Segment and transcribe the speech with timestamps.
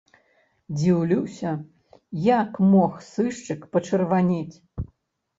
[0.77, 1.49] Дзіўлюся,
[2.27, 4.57] як мог сышчык пачырванець?